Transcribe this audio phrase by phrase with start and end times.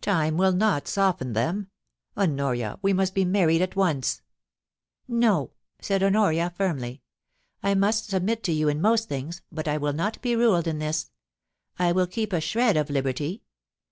[0.00, 1.66] Time will not soften them.
[2.16, 4.22] Honoria, we must be married at once'
[4.66, 7.02] * No,' said Honoria, firmly.
[7.32, 10.68] * I must submit to you in most things, but I will not be ruled
[10.68, 11.10] in this.
[11.80, 13.42] I will keep a shred of liberty.